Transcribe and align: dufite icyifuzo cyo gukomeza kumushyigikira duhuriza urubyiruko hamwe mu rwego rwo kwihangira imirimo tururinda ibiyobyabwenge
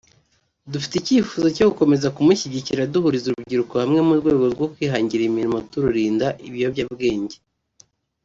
dufite 0.71 0.93
icyifuzo 0.97 1.47
cyo 1.55 1.65
gukomeza 1.71 2.13
kumushyigikira 2.15 2.89
duhuriza 2.93 3.27
urubyiruko 3.29 3.73
hamwe 3.81 3.99
mu 4.07 4.13
rwego 4.19 4.45
rwo 4.53 4.65
kwihangira 4.73 5.23
imirimo 5.25 5.57
tururinda 5.71 6.27
ibiyobyabwenge 6.47 7.37